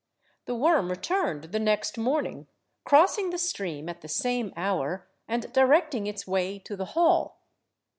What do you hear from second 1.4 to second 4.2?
the next morning, crossing the stream at the